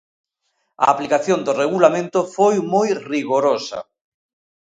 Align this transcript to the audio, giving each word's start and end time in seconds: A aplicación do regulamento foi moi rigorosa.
A 0.83 0.85
aplicación 0.93 1.39
do 1.45 1.53
regulamento 1.63 2.19
foi 2.35 2.55
moi 2.73 2.89
rigorosa. 3.11 3.79